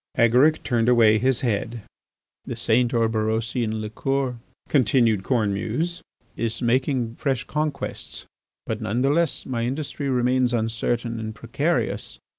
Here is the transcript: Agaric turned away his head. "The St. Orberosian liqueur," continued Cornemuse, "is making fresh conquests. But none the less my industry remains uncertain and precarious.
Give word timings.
Agaric 0.17 0.63
turned 0.63 0.89
away 0.89 1.19
his 1.19 1.41
head. 1.41 1.83
"The 2.45 2.55
St. 2.55 2.91
Orberosian 2.91 3.81
liqueur," 3.81 4.37
continued 4.67 5.21
Cornemuse, 5.21 6.01
"is 6.35 6.59
making 6.59 7.17
fresh 7.17 7.43
conquests. 7.43 8.25
But 8.65 8.81
none 8.81 9.01
the 9.03 9.11
less 9.11 9.45
my 9.45 9.63
industry 9.63 10.09
remains 10.09 10.55
uncertain 10.55 11.19
and 11.19 11.35
precarious. 11.35 12.17